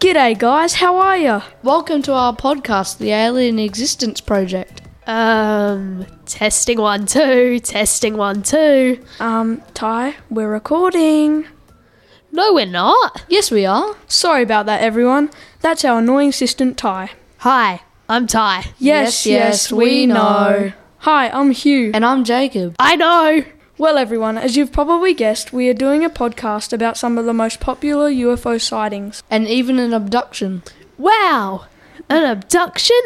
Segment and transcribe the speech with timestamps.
[0.00, 0.72] G'day, guys.
[0.74, 1.42] How are you?
[1.62, 4.80] Welcome to our podcast, The Alien Existence Project.
[5.06, 9.04] Um, testing one, two, testing one, two.
[9.18, 11.44] Um, Ty, we're recording.
[12.32, 13.24] No, we're not.
[13.28, 13.94] Yes, we are.
[14.08, 15.28] Sorry about that, everyone.
[15.60, 17.10] That's our annoying assistant, Ty.
[17.38, 18.72] Hi, I'm Ty.
[18.78, 20.72] Yes, yes, we know.
[21.00, 21.90] Hi, I'm Hugh.
[21.92, 22.74] And I'm Jacob.
[22.78, 23.44] I know.
[23.80, 27.32] Well, everyone, as you've probably guessed, we are doing a podcast about some of the
[27.32, 29.22] most popular UFO sightings.
[29.30, 30.62] And even an abduction.
[30.98, 31.64] Wow,
[32.10, 33.00] an abduction?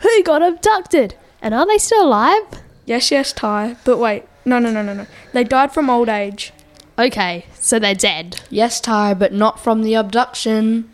[0.00, 1.14] Who got abducted?
[1.40, 2.42] And are they still alive?
[2.84, 3.76] Yes, yes, Ty.
[3.84, 5.06] But wait, no, no, no, no, no.
[5.32, 6.52] They died from old age.
[6.98, 8.40] Okay, so they're dead.
[8.50, 10.90] Yes, Ty, but not from the abduction.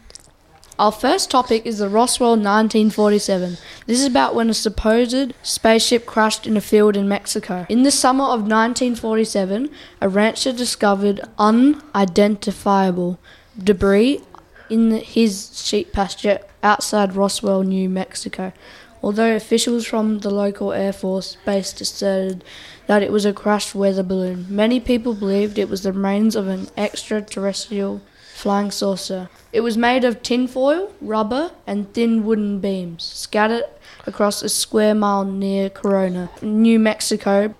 [0.76, 3.58] Our first topic is the Roswell 1947.
[3.86, 7.64] This is about when a supposed spaceship crashed in a field in Mexico.
[7.68, 9.70] In the summer of 1947,
[10.00, 13.20] a rancher discovered unidentifiable
[13.56, 14.20] debris
[14.68, 18.52] in his sheep pasture outside Roswell, New Mexico.
[19.00, 22.42] Although officials from the local Air Force base asserted
[22.88, 26.48] that it was a crashed weather balloon, many people believed it was the remains of
[26.48, 28.00] an extraterrestrial
[28.44, 29.30] flying saucer.
[29.54, 33.64] It was made of tinfoil, rubber, and thin wooden beams scattered
[34.06, 37.54] across a square mile near Corona, New Mexico.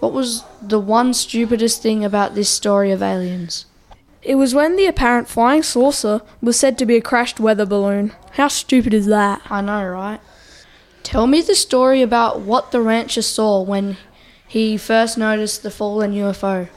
[0.00, 3.66] What was the one stupidest thing about this story of aliens?
[4.22, 8.12] It was when the apparent flying saucer was said to be a crashed weather balloon.
[8.32, 9.40] How stupid is that?
[9.48, 10.20] I know, right?
[11.04, 13.98] Tell me the story about what the rancher saw when
[14.48, 16.68] he first noticed the fallen UFO.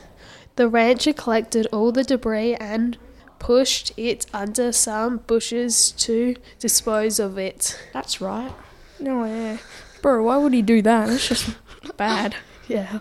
[0.57, 2.99] The rancher collected all the debris and
[3.39, 7.79] pushed it under some bushes to dispose of it.
[7.93, 8.51] That's right.
[8.99, 9.57] No, yeah.
[10.01, 11.07] Bro, why would he do that?
[11.07, 11.55] That's just
[11.97, 12.35] bad.
[12.67, 12.99] Yeah.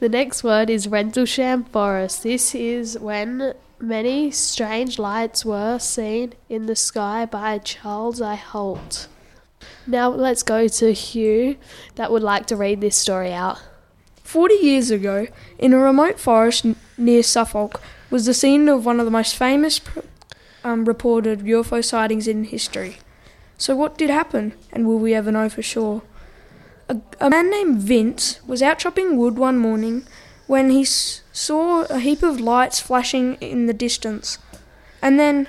[0.00, 2.22] The next word is Rendlesham Forest.
[2.22, 8.36] This is when many strange lights were seen in the sky by Charles I.
[8.36, 9.08] Halt.
[9.86, 11.56] Now let's go to Hugh
[11.96, 13.60] that would like to read this story out.
[14.24, 15.26] Forty years ago,
[15.58, 17.78] in a remote forest n- near Suffolk,
[18.10, 19.80] was the scene of one of the most famous
[20.64, 22.98] um, reported UFO sightings in history.
[23.56, 26.02] So, what did happen, and will we ever know for sure?
[26.88, 30.06] A, a man named Vince was out chopping wood one morning
[30.46, 34.38] when he s- saw a heap of lights flashing in the distance.
[35.02, 35.48] And then,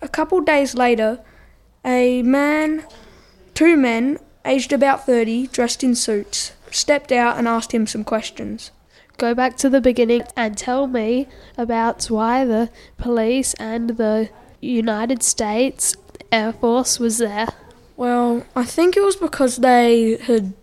[0.00, 1.20] a couple days later,
[1.84, 2.84] a man,
[3.54, 8.70] two men, aged about 30, dressed in suits, stepped out and asked him some questions.
[9.22, 15.22] Go back to the beginning and tell me about why the police and the United
[15.22, 15.94] States
[16.32, 17.46] Air Force was there.
[17.96, 20.54] Well, I think it was because they had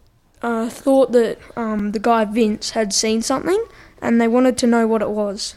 [0.42, 3.64] uh, thought that um, the guy Vince had seen something
[4.02, 5.56] and they wanted to know what it was.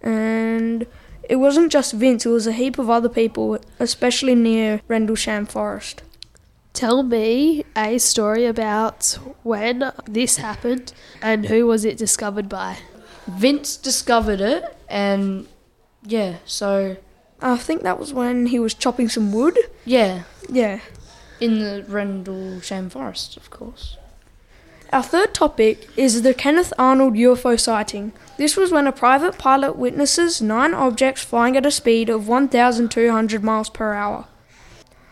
[0.00, 0.86] And
[1.24, 6.02] it wasn't just Vince, it was a heap of other people, especially near Rendlesham Forest.
[6.78, 12.76] Tell me a story about when this happened and who was it discovered by.
[13.26, 15.48] Vince discovered it, and
[16.04, 16.96] yeah, so
[17.42, 19.58] I think that was when he was chopping some wood.
[19.84, 20.78] yeah, Yeah.
[21.40, 23.96] in the Rendlesham Forest, of course.
[24.92, 28.12] Our third topic is the Kenneth Arnold UFO sighting.
[28.36, 33.42] This was when a private pilot witnesses nine objects flying at a speed of 1,200
[33.42, 34.26] miles per hour.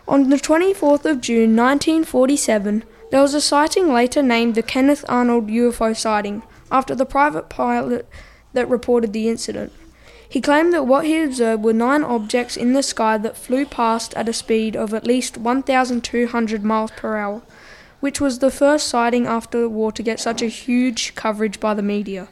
[0.08, 5.48] On the 24th of June 1947, there was a sighting later named the Kenneth Arnold
[5.48, 8.08] UFO sighting after the private pilot
[8.52, 9.72] that reported the incident.
[10.28, 14.14] He claimed that what he observed were nine objects in the sky that flew past
[14.14, 17.42] at a speed of at least 1,200 miles per hour
[18.00, 21.74] which was the first sighting after the war to get such a huge coverage by
[21.74, 22.28] the media.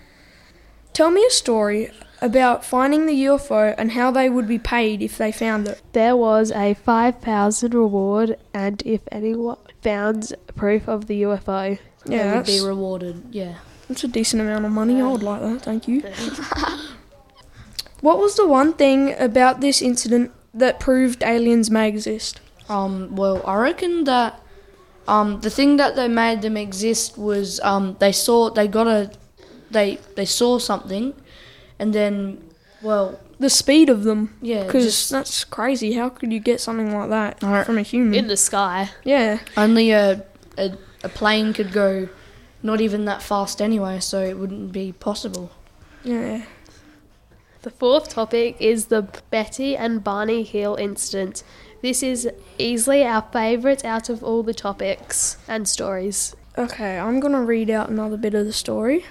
[0.92, 1.90] Tell me a story
[2.24, 5.80] about finding the UFO and how they would be paid if they found it.
[5.92, 12.36] There was a 5,000 reward, and if anyone found proof of the UFO, They Yeah,
[12.36, 13.16] would be rewarded.
[13.30, 13.54] Yeah.
[13.88, 15.00] that's a decent amount of money.
[15.02, 16.02] I would like that, thank you.
[18.00, 22.40] what was the one thing about this incident that proved aliens may exist?
[22.68, 23.14] Um.
[23.16, 24.40] Well, I reckon that
[25.06, 29.10] um the thing that they made them exist was um they saw they got a
[29.70, 31.12] they they saw something,
[31.78, 32.42] and then
[32.82, 34.36] well The speed of them.
[34.42, 35.94] yeah Because that's crazy.
[35.94, 37.66] How could you get something like that Alright.
[37.66, 38.14] from a human?
[38.14, 38.90] in the sky.
[39.04, 39.38] yeah.
[39.56, 40.22] only a,
[40.58, 42.08] a a plane could go
[42.62, 45.50] not even that fast anyway, so it wouldn't be possible.
[46.02, 46.44] Yeah.
[47.60, 51.42] The fourth topic is the Betty and Barney Hill incident.
[51.82, 52.28] This is
[52.58, 56.34] easily our favourite out of all the topics and stories.
[56.56, 59.04] Okay, I'm going to read out another bit of the story.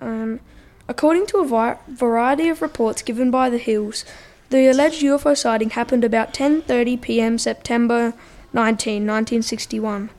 [0.00, 0.40] Um,
[0.88, 4.04] according to a vi- variety of reports given by the Hills,
[4.48, 7.36] The alleged UFO sighting happened about 10:30 p.m.
[7.36, 8.14] September
[8.52, 10.10] 19, 1961.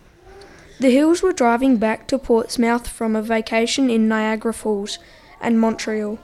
[0.81, 4.99] The Hills were driving back to Portsmouth from a vacation in Niagara Falls
[5.39, 6.19] and Montreal,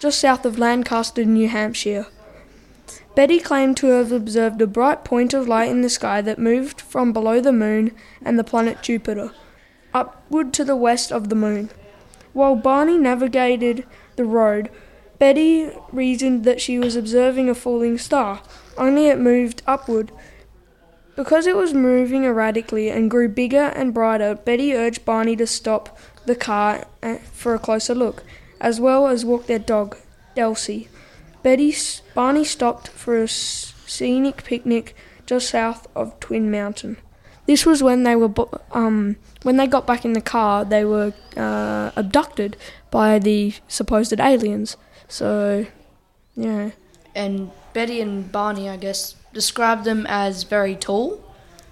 [0.00, 2.06] just south of Lancaster, New Hampshire.
[3.14, 6.80] Betty claimed to have observed a bright point of light in the sky that moved
[6.80, 7.92] from below the moon
[8.24, 9.30] and the planet Jupiter,
[9.94, 11.70] upward to the west of the moon.
[12.34, 13.86] While Barney navigated
[14.16, 14.68] the road,
[15.18, 18.42] Betty reasoned that she was observing a falling star,
[18.76, 20.10] only it moved upward.
[21.16, 25.96] Because it was moving erratically and grew bigger and brighter, Betty urged Barney to stop
[26.26, 28.24] the car uh, for a closer look,
[28.60, 29.96] as well as walk their dog,
[30.36, 30.88] Delsey.
[31.44, 31.72] Betty
[32.14, 36.96] Barney stopped for a scenic picnic just south of Twin Mountain.
[37.46, 38.32] This was when they were
[38.72, 40.64] um, when they got back in the car.
[40.64, 42.56] They were uh, abducted
[42.90, 44.76] by the supposed aliens.
[45.08, 45.66] So,
[46.34, 46.70] yeah.
[47.14, 51.22] And Betty and Barney, I guess, described them as very tall,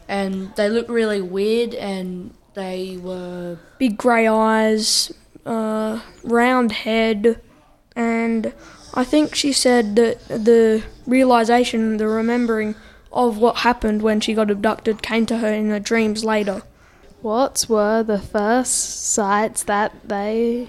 [0.08, 5.12] and they looked really weird, and they were big grey eyes,
[5.46, 7.40] uh, round head,
[7.96, 8.52] and
[8.94, 12.74] I think she said that the realization, the remembering
[13.12, 16.62] of what happened when she got abducted came to her in her dreams later.
[17.20, 20.68] What were the first sights that they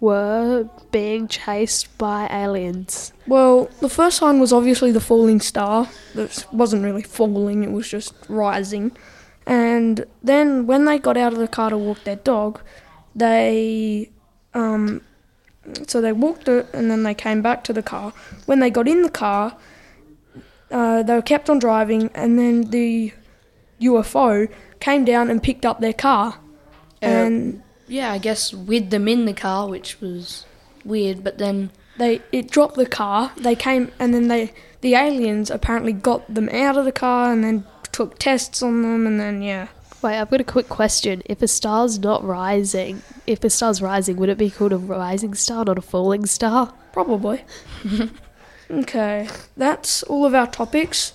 [0.00, 3.12] were being chased by aliens?
[3.26, 5.88] Well, the first sign was obviously the falling star.
[6.14, 8.96] That wasn't really falling, it was just rising.
[9.46, 12.60] And then when they got out of the car to walk their dog,
[13.14, 14.10] they
[14.54, 15.02] um,
[15.86, 18.12] so they walked it and then they came back to the car.
[18.46, 19.56] When they got in the car,
[20.70, 23.12] uh, they were kept on driving, and then the
[23.80, 26.38] UFO came down and picked up their car.
[27.02, 30.46] Uh, and yeah, I guess with them in the car, which was
[30.84, 31.24] weird.
[31.24, 33.32] But then they it dropped the car.
[33.36, 37.44] They came and then they the aliens apparently got them out of the car and
[37.44, 39.68] then took tests on them and then yeah.
[40.02, 41.20] Wait, I've got a quick question.
[41.26, 45.34] If a star's not rising, if a star's rising, would it be called a rising
[45.34, 46.72] star, not a falling star?
[46.94, 47.44] Probably.
[48.70, 51.12] okay, that's all of our topics.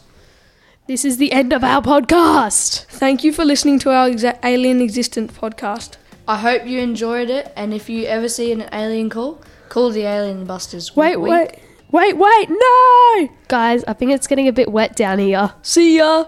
[0.87, 2.85] This is the end of our podcast.
[2.85, 5.97] Thank you for listening to our exa- Alien Existence podcast.
[6.27, 10.03] I hope you enjoyed it, and if you ever see an alien call, call the
[10.03, 10.95] Alien Busters.
[10.95, 11.59] Wait, wait,
[11.91, 13.29] wait, wait, no!
[13.47, 15.53] Guys, I think it's getting a bit wet down here.
[15.61, 16.25] See ya!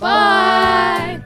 [0.00, 1.22] Bye.